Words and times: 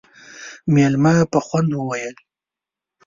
مېلمه 0.73 1.15
په 1.31 1.39
خوند 1.45 1.69
وويل: 1.73 2.15